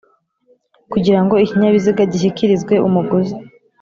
kugirango 0.91 1.33
ikinyabiziga 1.45 2.03
gishyikirizwe 2.11 2.73
umuguzi. 2.87 3.35